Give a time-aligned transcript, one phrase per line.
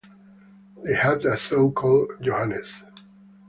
[0.83, 2.85] They had a son called Johannes.